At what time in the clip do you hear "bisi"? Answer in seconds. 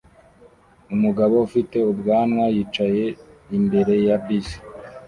4.25-4.57